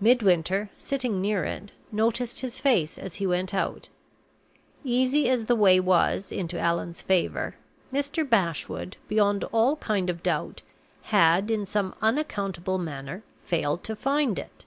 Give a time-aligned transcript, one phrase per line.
[0.00, 3.88] Midwinter, sitting near it, noticed his face as he went out.
[4.82, 7.54] Easy as the way was into Allan's favor,
[7.92, 8.28] Mr.
[8.28, 10.62] Bashwood, beyond all kind of doubt,
[11.14, 14.64] had in some unaccountable manner failed to find it!